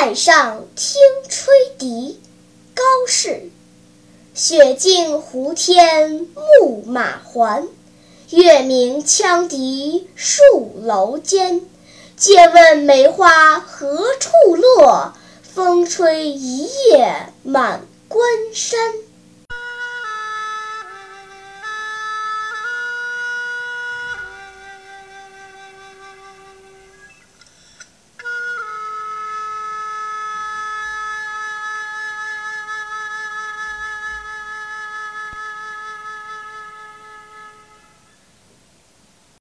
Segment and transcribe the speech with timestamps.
[0.00, 0.98] 海上听
[1.28, 2.18] 吹笛
[2.74, 3.50] 高士
[4.32, 7.68] 雪净胡天牧马还
[8.30, 11.60] 月明羌笛戍楼间
[12.16, 18.24] 借问梅花何处落风吹一夜满关
[18.54, 19.09] 山。